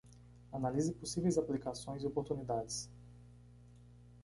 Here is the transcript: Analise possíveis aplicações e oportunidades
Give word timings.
Analise 0.51 0.93
possíveis 0.95 1.37
aplicações 1.37 2.01
e 2.01 2.07
oportunidades 2.07 2.89